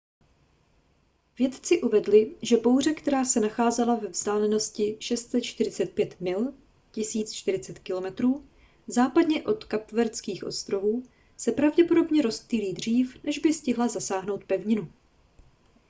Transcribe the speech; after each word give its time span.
vědci 1.39 1.81
uvedli 1.81 2.35
že 2.41 2.57
bouře 2.57 2.93
která 2.93 3.25
se 3.25 3.39
nacházela 3.39 3.95
ve 3.95 4.07
vzdálenosti 4.07 4.97
645 4.99 6.21
mil 6.21 6.53
1040 6.91 7.79
km 7.79 8.33
západně 8.87 9.43
od 9.43 9.63
kapverdských 9.63 10.43
ostrovů 10.43 11.03
se 11.37 11.51
pravděpodobně 11.51 12.21
rozptýlí 12.21 12.73
dřív 12.73 13.23
než 13.23 13.39
by 13.39 13.53
stihla 13.53 13.87
zasáhnout 13.87 14.43
pevninu 14.43 14.91